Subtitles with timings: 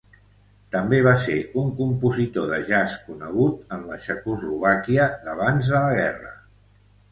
[0.75, 6.37] També va ser un compositor de jazz conegut en la Txecoslovàquia d'abans de la guerra.